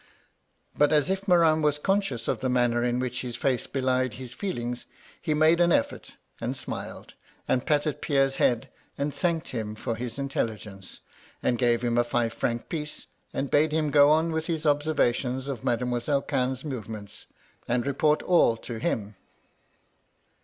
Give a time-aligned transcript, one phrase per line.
[0.75, 4.33] But as if Morin was conscious of the manner in which his face belied his
[4.33, 4.87] feelings,
[5.21, 7.13] he made an efibrt, and smiled,
[7.47, 11.01] and patted Rerre's head, and thanked him fo^ his intelligence,
[11.43, 15.47] and gave him a five franc piece, and bade him go on with his observations
[15.47, 17.27] of Mademoiselle Cannes' movements,
[17.67, 19.13] and report all to him.